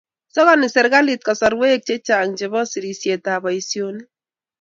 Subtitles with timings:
[0.33, 4.09] sakoni serikalit kasarwek che chang chebo serisietab boisionik